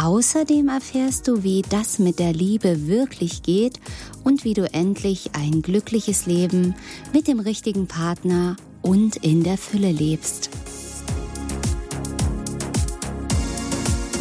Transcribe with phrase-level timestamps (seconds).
[0.00, 3.80] Außerdem erfährst du, wie das mit der Liebe wirklich geht
[4.22, 6.76] und wie du endlich ein glückliches Leben
[7.12, 10.50] mit dem richtigen Partner und in der Fülle lebst.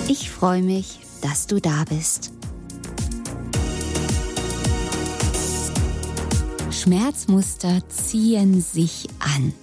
[0.07, 2.31] Ich freue mich, dass du da bist.
[6.71, 9.53] Schmerzmuster ziehen sich an.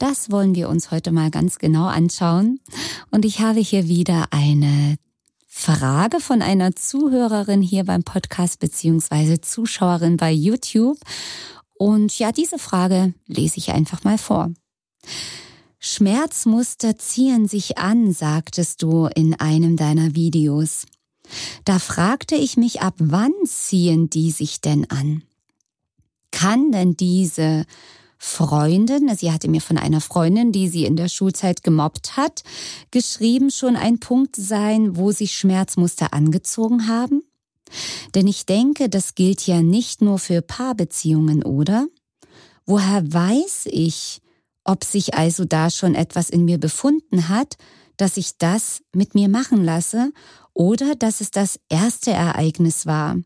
[0.00, 2.58] Das wollen wir uns heute mal ganz genau anschauen.
[3.10, 4.96] Und ich habe hier wieder eine
[5.46, 10.98] Frage von einer Zuhörerin hier beim Podcast beziehungsweise Zuschauerin bei YouTube.
[11.74, 14.50] Und ja, diese Frage lese ich einfach mal vor.
[15.78, 20.86] Schmerzmuster ziehen sich an, sagtest du in einem deiner Videos.
[21.66, 25.24] Da fragte ich mich, ab wann ziehen die sich denn an?
[26.40, 27.66] kann denn diese
[28.22, 32.42] Freundin, sie hatte mir von einer Freundin, die sie in der Schulzeit gemobbt hat,
[32.90, 37.22] geschrieben, schon ein Punkt sein, wo sich Schmerzmuster angezogen haben?
[38.14, 41.86] Denn ich denke, das gilt ja nicht nur für Paarbeziehungen, oder?
[42.66, 44.20] Woher weiß ich,
[44.64, 47.56] ob sich also da schon etwas in mir befunden hat,
[47.96, 50.12] dass ich das mit mir machen lasse
[50.52, 53.16] oder dass es das erste Ereignis war?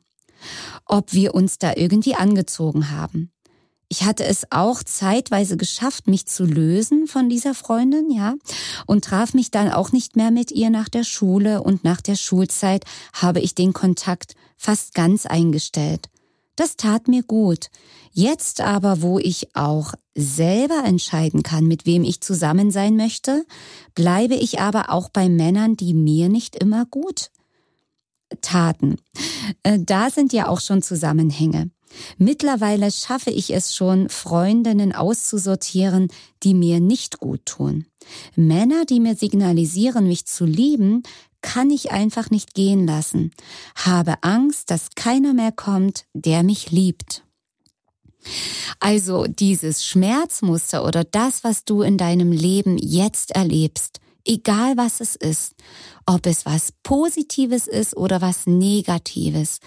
[0.86, 3.30] ob wir uns da irgendwie angezogen haben.
[3.94, 8.34] Ich hatte es auch zeitweise geschafft, mich zu lösen von dieser Freundin, ja,
[8.86, 12.16] und traf mich dann auch nicht mehr mit ihr nach der Schule und nach der
[12.16, 16.08] Schulzeit habe ich den Kontakt fast ganz eingestellt.
[16.56, 17.70] Das tat mir gut.
[18.10, 23.46] Jetzt aber, wo ich auch selber entscheiden kann, mit wem ich zusammen sein möchte,
[23.94, 27.30] bleibe ich aber auch bei Männern, die mir nicht immer gut
[28.40, 28.96] taten.
[29.62, 31.70] Äh, da sind ja auch schon Zusammenhänge.
[32.18, 36.08] Mittlerweile schaffe ich es schon, Freundinnen auszusortieren,
[36.42, 37.86] die mir nicht gut tun.
[38.36, 41.02] Männer, die mir signalisieren, mich zu lieben,
[41.42, 43.30] kann ich einfach nicht gehen lassen.
[43.76, 47.22] Habe Angst, dass keiner mehr kommt, der mich liebt.
[48.80, 55.14] Also dieses Schmerzmuster oder das, was du in deinem Leben jetzt erlebst, egal was es
[55.16, 55.54] ist,
[56.06, 59.60] ob es was Positives ist oder was Negatives.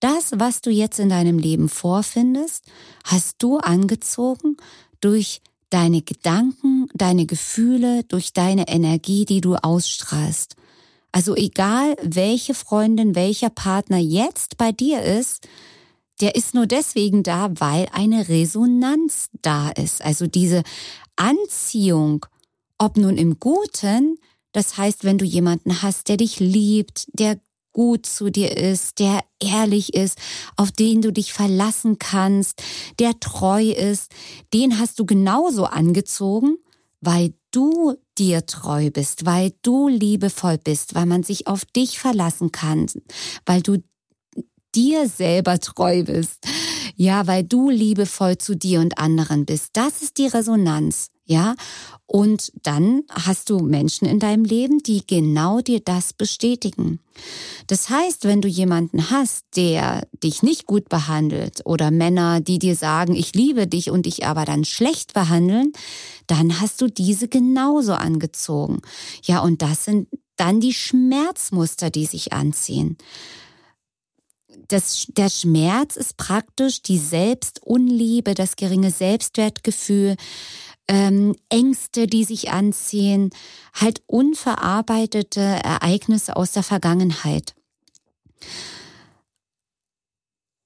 [0.00, 2.64] Das, was du jetzt in deinem Leben vorfindest,
[3.04, 4.56] hast du angezogen
[5.00, 5.40] durch
[5.70, 10.56] deine Gedanken, deine Gefühle, durch deine Energie, die du ausstrahlst.
[11.12, 15.48] Also egal, welche Freundin, welcher Partner jetzt bei dir ist,
[16.20, 20.02] der ist nur deswegen da, weil eine Resonanz da ist.
[20.02, 20.62] Also diese
[21.16, 22.26] Anziehung
[22.78, 24.18] ob nun im Guten,
[24.52, 27.38] das heißt, wenn du jemanden hast, der dich liebt, der
[27.76, 30.16] gut zu dir ist, der ehrlich ist,
[30.56, 32.62] auf den du dich verlassen kannst,
[32.98, 34.10] der treu ist,
[34.54, 36.56] den hast du genauso angezogen,
[37.02, 42.50] weil du dir treu bist, weil du liebevoll bist, weil man sich auf dich verlassen
[42.50, 42.86] kann,
[43.44, 43.76] weil du
[44.74, 46.46] dir selber treu bist.
[46.94, 49.76] Ja, weil du liebevoll zu dir und anderen bist.
[49.76, 51.10] Das ist die Resonanz.
[51.28, 51.56] Ja,
[52.06, 57.00] und dann hast du Menschen in deinem Leben, die genau dir das bestätigen.
[57.66, 62.76] Das heißt, wenn du jemanden hast, der dich nicht gut behandelt oder Männer, die dir
[62.76, 65.72] sagen, ich liebe dich und dich aber dann schlecht behandeln,
[66.28, 68.82] dann hast du diese genauso angezogen.
[69.24, 72.98] Ja, und das sind dann die Schmerzmuster, die sich anziehen.
[74.68, 80.16] Das, der Schmerz ist praktisch die Selbstunliebe, das geringe Selbstwertgefühl,
[80.88, 83.30] ähm, Ängste, die sich anziehen,
[83.74, 87.54] halt unverarbeitete Ereignisse aus der Vergangenheit.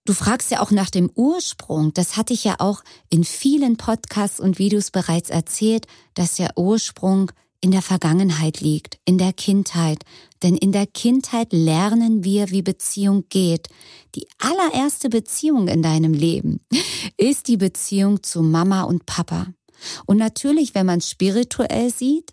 [0.06, 1.92] Du fragst ja auch nach dem Ursprung.
[1.94, 7.30] Das hatte ich ja auch in vielen Podcasts und Videos bereits erzählt, dass der Ursprung
[7.60, 10.02] in der Vergangenheit liegt, in der Kindheit.
[10.42, 13.68] Denn in der Kindheit lernen wir, wie Beziehung geht.
[14.14, 16.60] Die allererste Beziehung in deinem Leben
[17.16, 19.48] ist die Beziehung zu Mama und Papa.
[20.06, 22.32] Und natürlich, wenn man spirituell sieht,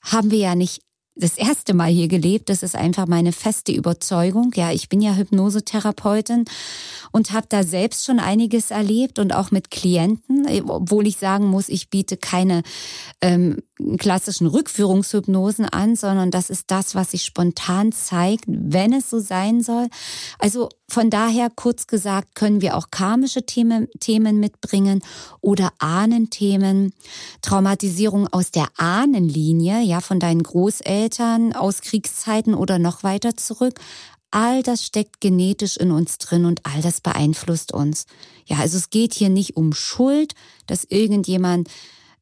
[0.00, 0.82] haben wir ja nicht
[1.18, 2.48] das erste Mal hier gelebt.
[2.48, 4.52] Das ist einfach meine feste Überzeugung.
[4.54, 6.44] Ja, ich bin ja Hypnosetherapeutin
[7.10, 11.68] und habe da selbst schon einiges erlebt und auch mit Klienten, obwohl ich sagen muss,
[11.68, 12.62] ich biete keine
[13.20, 13.58] ähm,
[13.98, 19.62] klassischen Rückführungshypnosen an, sondern das ist das, was sich spontan zeigt, wenn es so sein
[19.62, 19.88] soll.
[20.38, 25.02] Also von daher, kurz gesagt, können wir auch karmische Themen, Themen mitbringen
[25.40, 26.92] oder Ahnenthemen,
[27.42, 33.80] Traumatisierung aus der Ahnenlinie, ja, von deinen Großeltern aus Kriegszeiten oder noch weiter zurück.
[34.30, 38.04] All das steckt genetisch in uns drin und all das beeinflusst uns.
[38.44, 40.34] Ja, also es geht hier nicht um Schuld,
[40.66, 41.68] dass irgendjemand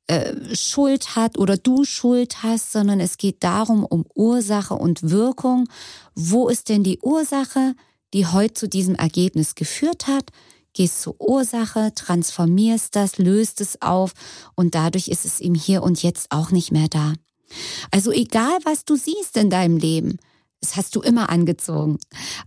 [0.06, 5.68] äh, Schuld hat oder du Schuld hast, sondern es geht darum, um Ursache und Wirkung.
[6.14, 7.74] Wo ist denn die Ursache,
[8.14, 10.30] die heute zu diesem Ergebnis geführt hat?
[10.72, 14.12] Gehst zur Ursache, transformierst das, löst es auf
[14.54, 17.14] und dadurch ist es im Hier und Jetzt auch nicht mehr da.
[17.90, 20.18] Also egal, was du siehst in deinem Leben,
[20.60, 21.98] das hast du immer angezogen.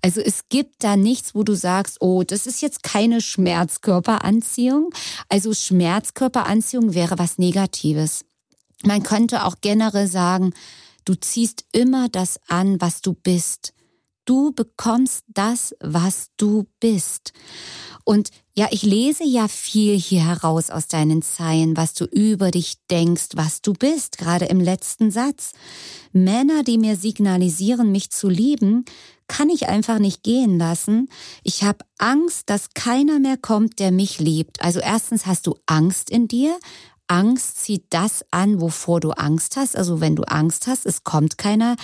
[0.02, 4.90] Also es gibt da nichts, wo du sagst, oh, das ist jetzt keine Schmerzkörperanziehung.
[5.30, 8.26] Also Schmerzkörperanziehung wäre was Negatives.
[8.84, 10.54] Man könnte auch generell sagen,
[11.06, 13.74] du ziehst immer das an, was du bist.
[14.30, 17.34] Du bekommst das, was du bist.
[18.04, 22.76] Und ja, ich lese ja viel hier heraus aus deinen Zeilen, was du über dich
[22.92, 25.54] denkst, was du bist, gerade im letzten Satz.
[26.12, 28.86] Männer, die mir signalisieren, mich zu lieben,
[29.28, 31.10] kann ich einfach nicht gehen lassen.
[31.42, 34.62] Ich habe Angst, dass keiner mehr kommt, der mich liebt.
[34.62, 36.60] Also erstens hast du Angst in dir.
[37.08, 39.76] Angst zieht das an, wovor du Angst hast.
[39.76, 41.78] Also wenn du Angst hast, es kommt keiner,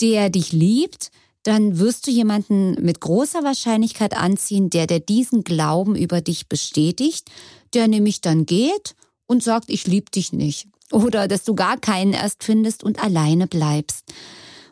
[0.00, 1.10] der dich liebt
[1.44, 7.30] dann wirst du jemanden mit großer Wahrscheinlichkeit anziehen, der der diesen Glauben über dich bestätigt,
[7.74, 8.96] der nämlich dann geht
[9.26, 10.68] und sagt, ich liebe dich nicht.
[10.90, 14.04] Oder dass du gar keinen erst findest und alleine bleibst.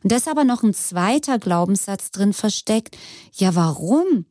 [0.03, 2.97] Und da ist aber noch ein zweiter Glaubenssatz drin versteckt.
[3.35, 4.25] Ja, warum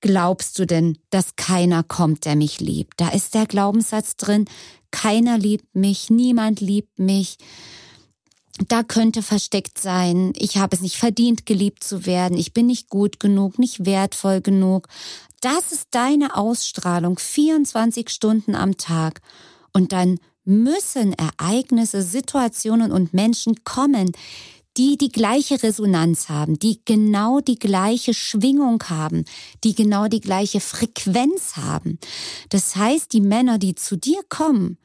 [0.00, 3.00] glaubst du denn, dass keiner kommt, der mich liebt?
[3.00, 4.46] Da ist der Glaubenssatz drin,
[4.92, 7.36] keiner liebt mich, niemand liebt mich
[8.68, 12.88] da könnte versteckt sein, ich habe es nicht verdient, geliebt zu werden, ich bin nicht
[12.88, 14.88] gut genug, nicht wertvoll genug.
[15.40, 19.22] Das ist deine Ausstrahlung 24 Stunden am Tag.
[19.72, 24.12] Und dann müssen Ereignisse, Situationen und Menschen kommen,
[24.76, 29.24] die die gleiche Resonanz haben, die genau die gleiche Schwingung haben,
[29.64, 31.98] die genau die gleiche Frequenz haben.
[32.50, 34.78] Das heißt, die Männer, die zu dir kommen,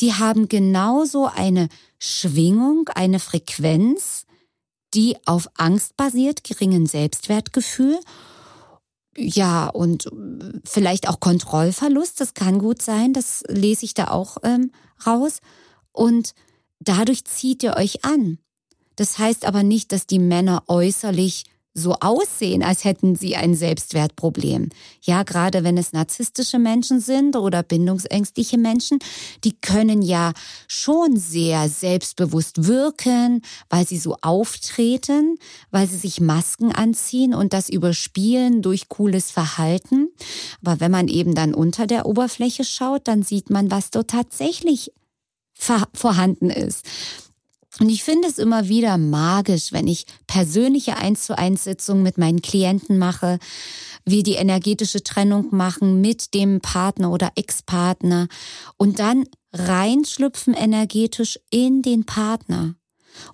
[0.00, 1.68] die haben genauso eine
[1.98, 4.26] Schwingung, eine Frequenz,
[4.94, 7.98] die auf Angst basiert, geringen Selbstwertgefühl.
[9.16, 10.08] Ja, und
[10.64, 14.70] vielleicht auch Kontrollverlust, das kann gut sein, das lese ich da auch ähm,
[15.04, 15.40] raus.
[15.92, 16.34] Und
[16.78, 18.38] dadurch zieht ihr euch an.
[18.94, 21.44] Das heißt aber nicht, dass die Männer äußerlich
[21.78, 24.68] so aussehen, als hätten sie ein Selbstwertproblem.
[25.00, 28.98] Ja, gerade wenn es narzisstische Menschen sind oder bindungsängstliche Menschen,
[29.44, 30.32] die können ja
[30.66, 35.38] schon sehr selbstbewusst wirken, weil sie so auftreten,
[35.70, 40.08] weil sie sich Masken anziehen und das überspielen durch cooles Verhalten.
[40.62, 44.92] Aber wenn man eben dann unter der Oberfläche schaut, dann sieht man, was dort tatsächlich
[45.54, 46.84] vorhanden ist.
[47.80, 52.18] Und ich finde es immer wieder magisch, wenn ich persönliche Eins zu eins Sitzungen mit
[52.18, 53.38] meinen Klienten mache,
[54.04, 58.28] wir die energetische Trennung machen mit dem Partner oder Ex-Partner
[58.76, 62.74] und dann reinschlüpfen energetisch in den Partner.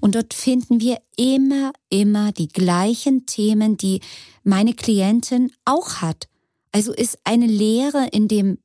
[0.00, 4.00] Und dort finden wir immer, immer die gleichen Themen, die
[4.42, 6.28] meine Klientin auch hat.
[6.72, 8.58] Also ist eine Lehre in dem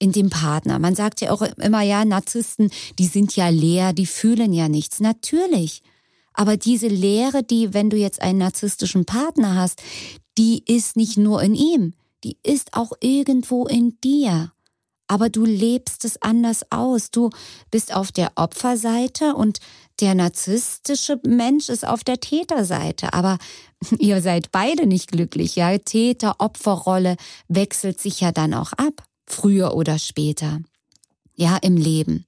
[0.00, 0.80] in dem Partner.
[0.80, 4.98] Man sagt ja auch immer, ja, Narzissten, die sind ja leer, die fühlen ja nichts.
[4.98, 5.82] Natürlich.
[6.32, 9.82] Aber diese Leere, die, wenn du jetzt einen narzisstischen Partner hast,
[10.38, 11.92] die ist nicht nur in ihm,
[12.24, 14.52] die ist auch irgendwo in dir.
[15.06, 17.10] Aber du lebst es anders aus.
[17.10, 17.30] Du
[17.70, 19.58] bist auf der Opferseite und
[20.00, 23.12] der narzisstische Mensch ist auf der Täterseite.
[23.12, 23.38] Aber
[23.98, 25.56] ihr seid beide nicht glücklich.
[25.56, 27.16] Ja, Täter-Opferrolle
[27.48, 30.60] wechselt sich ja dann auch ab früher oder später.
[31.34, 32.26] Ja, im Leben.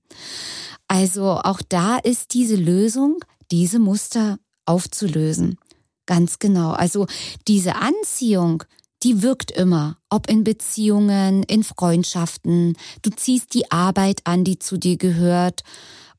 [0.89, 5.59] Also auch da ist diese Lösung, diese Muster aufzulösen.
[6.07, 6.73] Ganz genau.
[6.73, 7.07] Also
[7.49, 8.65] diese Anziehung,
[9.03, 12.77] die wirkt immer, ob in Beziehungen, in Freundschaften.
[13.03, 15.63] Du ziehst die Arbeit an, die zu dir gehört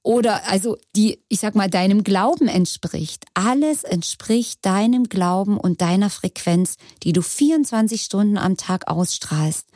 [0.03, 3.25] oder also die, ich sag mal, deinem Glauben entspricht.
[3.33, 9.67] Alles entspricht deinem Glauben und deiner Frequenz, die du 24 Stunden am Tag ausstrahlst.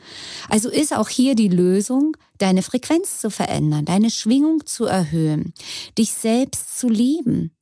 [0.48, 5.54] Also ist auch hier die Lösung, deine Frequenz zu verändern, deine Schwingung zu erhöhen,
[5.96, 7.52] dich selbst zu lieben.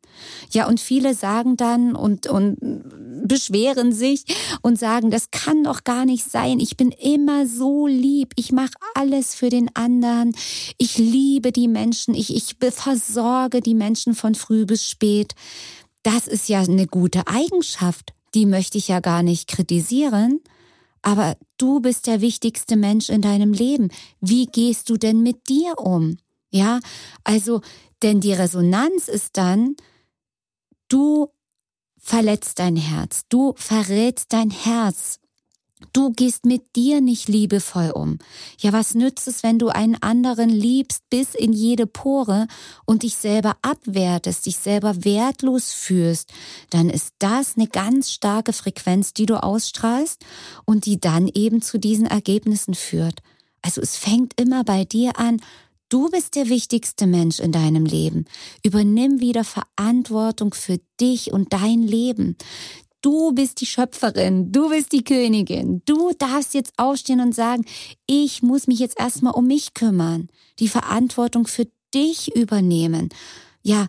[0.51, 2.57] Ja, und viele sagen dann und, und
[3.27, 4.25] beschweren sich
[4.63, 6.61] und sagen, das kann doch gar nicht sein.
[6.61, 8.33] Ich bin immer so lieb.
[8.37, 10.35] Ich mache alles für den anderen.
[10.79, 12.15] Ich liebe die Menschen.
[12.15, 15.35] Ich, ich versorge die Menschen von früh bis spät.
[16.03, 18.13] Das ist ja eine gute Eigenschaft.
[18.35, 20.41] Die möchte ich ja gar nicht kritisieren.
[21.03, 23.91] Aber du bist der wichtigste Mensch in deinem Leben.
[24.21, 26.19] Wie gehst du denn mit dir um?
[26.51, 26.81] Ja,
[27.25, 27.61] also,
[28.03, 29.77] denn die Resonanz ist dann,
[30.89, 31.31] du
[31.99, 35.19] verletzt dein Herz, du verrätst dein Herz.
[35.93, 38.19] Du gehst mit dir nicht liebevoll um.
[38.59, 42.47] Ja, was nützt es, wenn du einen anderen liebst bis in jede Pore
[42.87, 46.33] und dich selber abwertest, dich selber wertlos fühlst?
[46.71, 50.25] Dann ist das eine ganz starke Frequenz, die du ausstrahlst
[50.65, 53.21] und die dann eben zu diesen Ergebnissen führt.
[53.61, 55.43] Also es fängt immer bei dir an.
[55.89, 58.25] Du bist der wichtigste Mensch in deinem Leben.
[58.65, 62.37] Übernimm wieder Verantwortung für dich und dein Leben.
[63.03, 65.83] Du bist die Schöpferin, du bist die Königin.
[65.85, 67.65] Du darfst jetzt aufstehen und sagen,
[68.07, 70.29] ich muss mich jetzt erstmal um mich kümmern,
[70.59, 73.11] die Verantwortung für dich übernehmen.
[73.63, 73.87] Ja,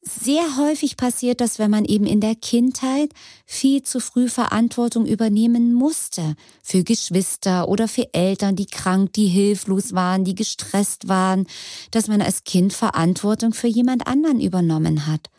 [0.00, 3.12] sehr häufig passiert das, wenn man eben in der Kindheit
[3.46, 6.34] viel zu früh Verantwortung übernehmen musste.
[6.62, 11.46] Für Geschwister oder für Eltern, die krank, die hilflos waren, die gestresst waren,
[11.90, 15.30] dass man als Kind Verantwortung für jemand anderen übernommen hat.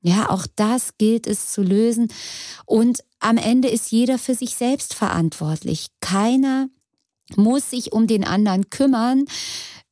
[0.00, 2.08] Ja, auch das gilt es zu lösen.
[2.66, 5.88] Und am Ende ist jeder für sich selbst verantwortlich.
[6.00, 6.68] Keiner
[7.36, 9.24] muss sich um den anderen kümmern.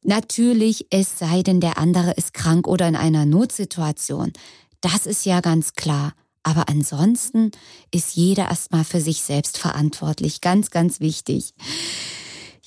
[0.07, 4.33] Natürlich, es sei denn, der andere ist krank oder in einer Notsituation.
[4.81, 6.13] Das ist ja ganz klar.
[6.45, 7.51] Aber ansonsten
[7.91, 10.41] ist jeder erstmal für sich selbst verantwortlich.
[10.41, 11.55] Ganz, ganz wichtig.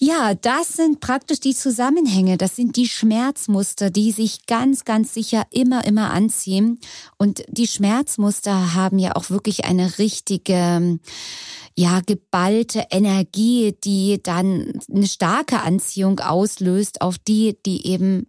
[0.01, 5.43] Ja, das sind praktisch die Zusammenhänge, das sind die Schmerzmuster, die sich ganz, ganz sicher
[5.50, 6.79] immer, immer anziehen.
[7.17, 11.00] Und die Schmerzmuster haben ja auch wirklich eine richtige,
[11.79, 18.27] ja, geballte Energie, die dann eine starke Anziehung auslöst auf die, die eben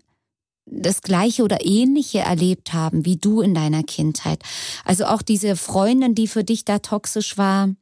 [0.67, 4.41] das gleiche oder ähnliche erlebt haben wie du in deiner Kindheit.
[4.85, 7.75] Also auch diese Freundin, die für dich da toxisch war,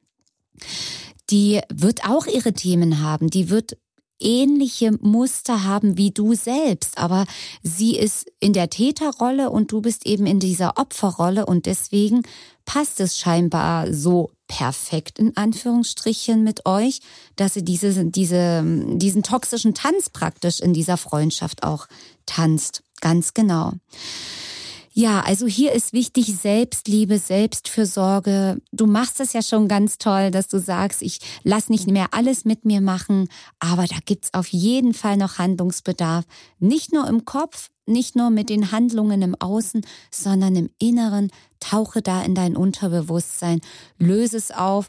[1.28, 3.76] die wird auch ihre Themen haben, die wird
[4.20, 7.26] ähnliche Muster haben wie du selbst, aber
[7.62, 12.22] sie ist in der Täterrolle und du bist eben in dieser Opferrolle und deswegen
[12.64, 17.00] passt es scheinbar so perfekt in Anführungsstrichen mit euch,
[17.36, 21.86] dass sie diese, diese, diesen toxischen Tanz praktisch in dieser Freundschaft auch
[22.26, 22.82] tanzt.
[23.00, 23.72] Ganz genau.
[24.92, 28.60] Ja, also hier ist wichtig Selbstliebe, Selbstfürsorge.
[28.72, 32.44] Du machst es ja schon ganz toll, dass du sagst, ich lass nicht mehr alles
[32.44, 33.28] mit mir machen,
[33.58, 36.24] aber da gibt's auf jeden Fall noch Handlungsbedarf.
[36.58, 41.30] Nicht nur im Kopf, nicht nur mit den Handlungen im Außen, sondern im Inneren.
[41.60, 43.60] Tauche da in dein Unterbewusstsein,
[43.98, 44.88] löse es auf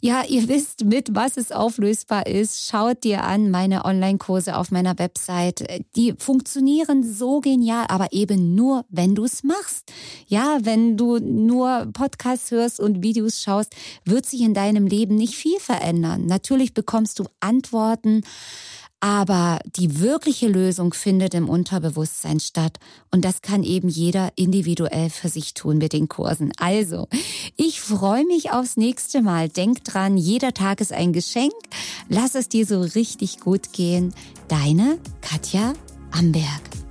[0.00, 2.68] ja, ihr wisst, mit was es auflösbar ist.
[2.68, 5.84] Schaut dir an meine Online-Kurse auf meiner Website.
[5.96, 9.92] Die funktionieren so genial, aber eben nur, wenn du es machst.
[10.28, 15.34] Ja, wenn du nur Podcasts hörst und Videos schaust, wird sich in deinem Leben nicht
[15.34, 16.26] viel verändern.
[16.26, 18.22] Natürlich bekommst du Antworten
[19.00, 22.78] aber die wirkliche Lösung findet im Unterbewusstsein statt.
[23.10, 26.52] Und das kann eben jeder individuell für sich tun mit den Kursen.
[26.58, 27.08] Also,
[27.56, 29.48] ich freue mich aufs nächste Mal.
[29.48, 31.52] Denk dran, jeder Tag ist ein Geschenk.
[32.08, 34.14] Lass es dir so richtig gut gehen.
[34.48, 35.74] Deine Katja
[36.10, 36.87] Amberg.